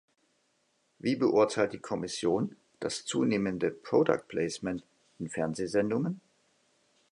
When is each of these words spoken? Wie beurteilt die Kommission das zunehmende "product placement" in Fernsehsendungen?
Wie 0.97 1.15
beurteilt 1.15 1.73
die 1.73 1.77
Kommission 1.79 2.55
das 2.79 3.05
zunehmende 3.05 3.69
"product 3.69 4.23
placement" 4.29 4.83
in 5.19 5.29
Fernsehsendungen? 5.29 6.21